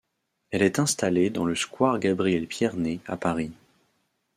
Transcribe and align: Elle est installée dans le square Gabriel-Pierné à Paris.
Elle 0.49 0.63
est 0.63 0.79
installée 0.79 1.29
dans 1.29 1.45
le 1.45 1.53
square 1.53 1.99
Gabriel-Pierné 1.99 3.01
à 3.05 3.17
Paris. 3.17 3.51